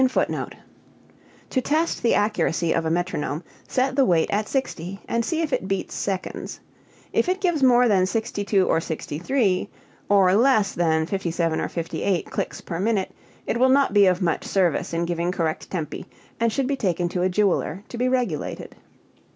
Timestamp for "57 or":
11.05-11.69